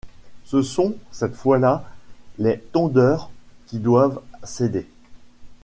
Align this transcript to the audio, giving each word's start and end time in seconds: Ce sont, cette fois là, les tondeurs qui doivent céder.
Ce 0.45 0.63
sont, 0.63 0.95
cette 1.11 1.35
fois 1.35 1.59
là, 1.59 1.83
les 2.39 2.57
tondeurs 2.57 3.29
qui 3.67 3.77
doivent 3.77 4.19
céder. 4.41 4.87